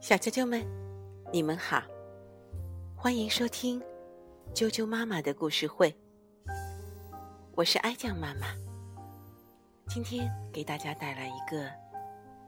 [0.00, 0.64] 小啾啾们，
[1.30, 1.82] 你们好，
[2.96, 3.78] 欢迎收听
[4.54, 5.94] 啾啾妈妈的故事会。
[7.54, 8.46] 我是哀酱妈妈，
[9.88, 11.68] 今天给大家带来一个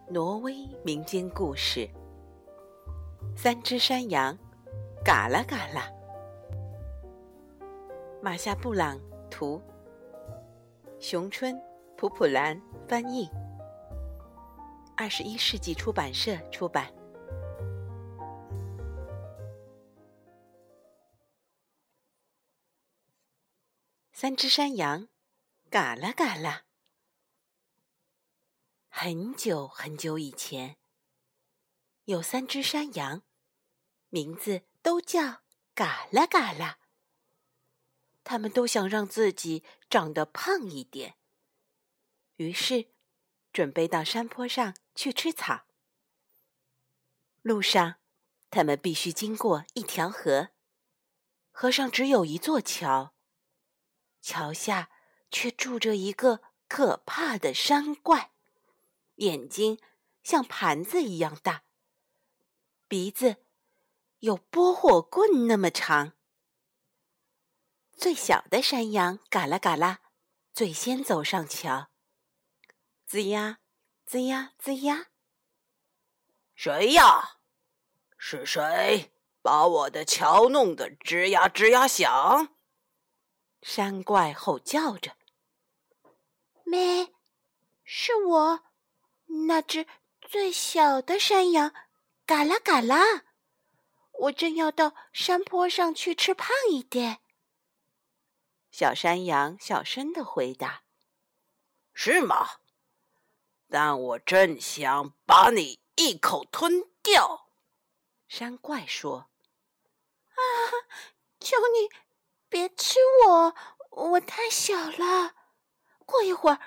[0.09, 1.87] 挪威民间故事：
[3.37, 4.37] 三只山羊，
[5.05, 5.91] 嘎啦嘎啦。
[8.23, 8.99] 马夏布朗
[9.31, 9.61] 图，
[10.99, 11.55] 熊春
[11.99, 12.59] 普普兰
[12.89, 13.29] 翻译，
[14.99, 16.91] 二十一世纪出版社出版。
[24.11, 25.09] 三只山羊，
[25.69, 26.65] 嘎啦嘎啦。
[28.89, 30.79] 很久很久以前，
[32.05, 33.23] 有三只山羊，
[34.09, 35.43] 名字都叫
[35.75, 36.79] 嘎啦嘎啦。
[38.25, 41.19] 他们都想让自己长得胖一点，
[42.37, 42.89] 于是
[43.57, 45.65] 准备到山坡上去吃草。
[47.41, 47.95] 路上，
[48.51, 50.51] 他们必须经过一条河，
[51.53, 53.15] 河上只有一座桥。
[54.21, 54.91] 桥下
[55.31, 58.33] 却住着一个可怕的山怪，
[59.15, 59.81] 眼睛
[60.23, 61.65] 像盘子一样大，
[62.87, 63.37] 鼻子
[64.19, 66.13] 有拨火棍那么长。
[67.95, 70.01] 最小的山羊嘎啦嘎啦，
[70.53, 71.89] 最先走上桥。
[73.09, 73.61] 吱呀，
[74.05, 75.07] 吱呀，吱呀，
[76.57, 77.39] 谁呀？
[78.19, 79.13] 是谁
[79.43, 82.57] 把我的桥弄得吱呀吱呀响？
[83.63, 85.17] 山怪吼叫着
[86.67, 87.13] ：“咩，
[87.85, 88.65] 是我，
[89.47, 89.87] 那只
[90.21, 91.73] 最小的山羊，
[92.27, 93.25] 嘎啦嘎啦。
[94.19, 97.21] 我正要到山坡上去吃胖一点。”
[98.73, 100.83] 小山羊小声的回答
[101.95, 102.49] ：“是吗？
[103.69, 107.49] 但我正想把你一口吞掉。”
[108.29, 109.31] 山怪说
[110.35, 110.39] ：“啊，
[111.41, 111.89] 求你！”
[112.49, 113.55] 别吃我，
[113.91, 115.35] 我太小了。
[116.07, 116.61] 过一会儿，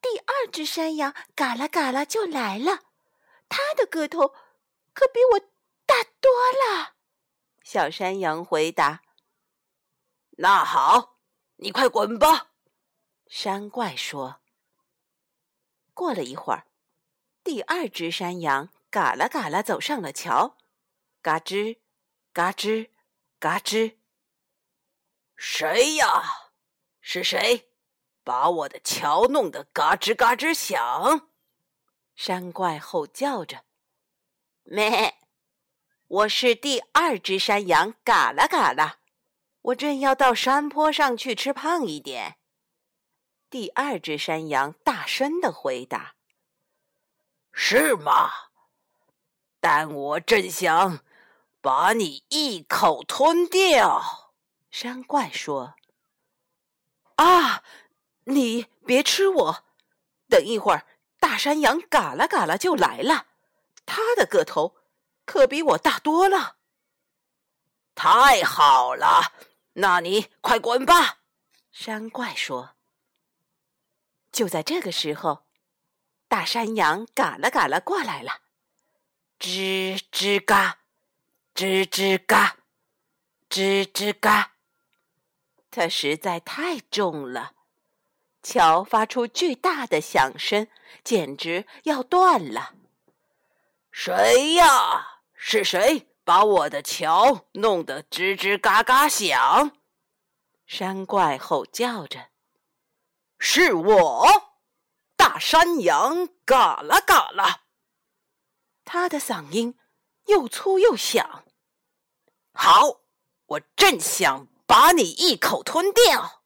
[0.00, 2.80] 第二只山羊嘎啦嘎啦就来了，
[3.48, 4.34] 它的个头
[4.92, 5.40] 可比我
[5.86, 6.96] 大多了。
[7.62, 9.02] 小山羊回答
[10.38, 11.20] ：“那好，
[11.56, 12.50] 你快滚吧。”
[13.28, 14.40] 山怪说。
[16.00, 16.64] 过了一会儿，
[17.44, 20.56] 第二只山羊嘎啦嘎啦走上了桥，
[21.20, 21.76] 嘎吱，
[22.32, 22.88] 嘎吱，
[23.38, 23.96] 嘎吱。
[25.36, 26.54] 谁呀？
[27.02, 27.68] 是谁
[28.24, 31.28] 把我的桥弄得嘎吱嘎吱响？
[32.16, 33.64] 山怪吼叫着
[34.64, 35.18] ：“咩！
[36.08, 39.00] 我是第二只山羊，嘎啦嘎啦！
[39.60, 42.38] 我正要到山坡上去吃胖一点。”
[43.50, 46.14] 第二只山羊大声的回答
[47.52, 48.30] ：“是吗？
[49.60, 51.00] 但我正想
[51.60, 54.32] 把你一口吞掉。”
[54.70, 55.74] 山怪说
[57.16, 57.64] ：“啊，
[58.24, 59.64] 你别吃我！
[60.28, 60.86] 等一会儿，
[61.18, 63.26] 大山羊嘎啦嘎啦就来了，
[63.84, 64.76] 它的个头
[65.24, 66.54] 可比我大多了。”
[67.96, 69.32] 太好了，
[69.72, 71.18] 那你快滚吧！”
[71.72, 72.76] 山怪说。
[74.32, 75.46] 就在这个时候，
[76.28, 78.40] 大山羊嘎啦嘎啦过来了，
[79.38, 80.78] 吱吱嘎，
[81.54, 82.56] 吱吱嘎，
[83.48, 84.52] 吱吱嘎。
[85.70, 87.52] 它实在太重了，
[88.42, 90.68] 桥发出巨大的响声，
[91.04, 92.74] 简直要断了。
[93.90, 95.22] 谁呀？
[95.34, 99.72] 是谁把我的桥弄得吱吱嘎嘎响？
[100.66, 102.28] 山怪吼叫着
[103.40, 104.52] ：“是我，
[105.16, 107.62] 大山羊，嘎啦嘎啦。”
[108.86, 109.76] 他的嗓音
[110.26, 111.44] 又粗又响。
[112.52, 113.00] 好，
[113.46, 114.46] 我正想。
[114.70, 116.44] 把你一口吞掉！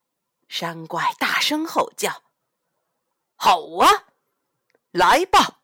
[0.48, 2.22] 山怪大声吼叫
[3.36, 4.06] ：“好啊，
[4.92, 5.60] 来吧！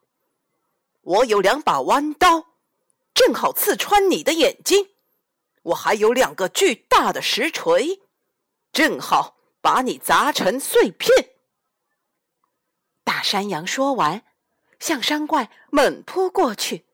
[1.00, 2.58] 我有两把弯刀，
[3.14, 4.90] 正好刺穿你的眼睛。
[5.62, 8.02] 我还有两个巨大的石锤，
[8.74, 11.30] 正好把你砸成碎片。”
[13.04, 14.24] 大山羊说完，
[14.78, 16.86] 向山怪猛扑过去，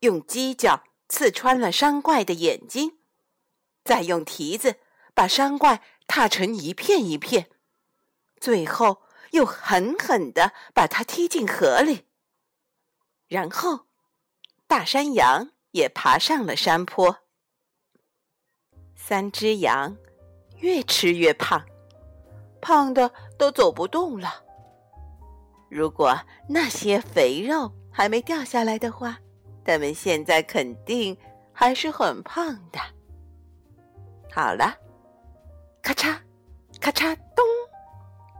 [0.00, 2.98] 用犄角刺穿了山怪的眼睛，
[3.84, 4.80] 再用蹄子。
[5.14, 7.50] 把山怪踏成一片一片，
[8.40, 12.06] 最后又狠狠地把它踢进河里。
[13.28, 13.88] 然后，
[14.66, 17.18] 大山羊也爬上了山坡。
[18.96, 19.98] 三只羊
[20.60, 21.66] 越吃越胖，
[22.62, 24.42] 胖的都走不动了。
[25.68, 26.16] 如果
[26.48, 29.18] 那些肥肉还没掉下来的话，
[29.64, 31.16] 它们现在肯定
[31.52, 32.78] 还是很胖的。
[34.30, 34.74] 好了，
[35.82, 36.16] 咔嚓，
[36.80, 37.44] 咔嚓咚，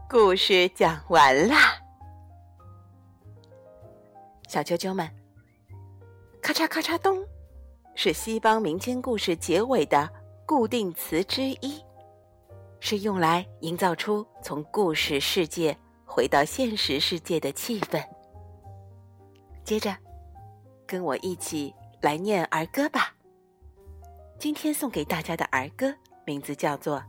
[0.08, 1.74] 故事讲完啦。
[4.48, 5.08] 小啾啾们，
[6.40, 7.26] 咔嚓咔嚓咚，
[7.94, 10.08] 是西方民间故事结尾的
[10.46, 11.82] 固定词之一，
[12.84, 18.04] 是用来营造出从故事世界回到现实世界的气氛。
[19.62, 19.96] 接着，
[20.84, 23.14] 跟我一起来念儿歌吧。
[24.36, 25.94] 今天送给大家的儿歌
[26.26, 26.98] 名字叫做《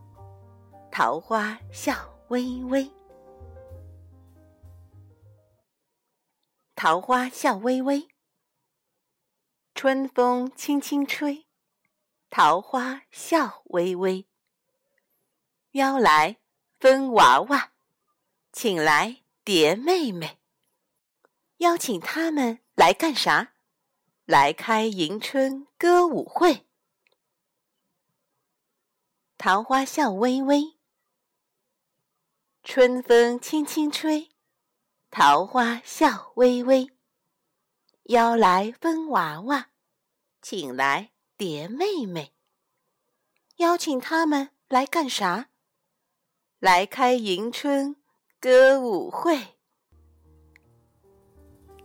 [0.92, 1.96] 桃花笑
[2.28, 2.86] 微微》。
[6.76, 8.08] 桃花笑微微，
[9.74, 11.48] 春风轻轻吹，
[12.30, 14.28] 桃花笑微微。
[15.74, 16.38] 邀来
[16.80, 17.72] 风娃娃，
[18.52, 20.40] 请来蝶妹妹。
[21.58, 23.56] 邀请他们来干啥？
[24.26, 26.68] 来开迎春歌舞会。
[29.36, 30.78] 桃花笑微微，
[32.64, 34.30] 春风轻轻吹。
[35.10, 36.88] 桃花笑微微，
[38.04, 39.72] 邀来风娃娃，
[40.40, 42.36] 请来蝶妹妹。
[43.56, 45.50] 邀请他们来干啥？
[46.64, 47.94] 来开迎春
[48.40, 49.38] 歌舞会。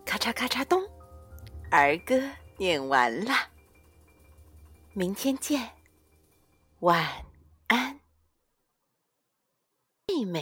[0.05, 0.81] 咔嚓咔嚓咚，
[1.69, 2.23] 儿歌
[2.59, 3.33] 念完了。
[4.93, 5.69] 明天见，
[6.79, 7.28] 晚。